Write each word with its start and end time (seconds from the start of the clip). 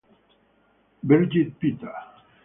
Birgit 1.03 1.53
Peter 1.61 1.93